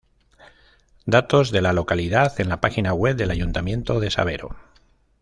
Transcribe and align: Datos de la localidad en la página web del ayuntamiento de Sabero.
Datos 1.05 1.51
de 1.51 1.61
la 1.61 1.73
localidad 1.73 2.39
en 2.39 2.49
la 2.49 2.59
página 2.59 2.91
web 2.95 3.15
del 3.15 3.29
ayuntamiento 3.29 3.99
de 3.99 4.09
Sabero. 4.09 4.55